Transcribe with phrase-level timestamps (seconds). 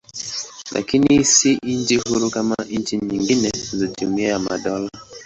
[0.71, 4.89] Lakini si nchi huru kama nchi nyingine za Jumuiya ya Madola.